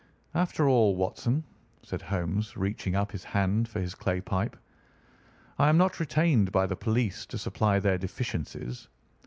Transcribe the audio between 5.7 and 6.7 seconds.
not retained by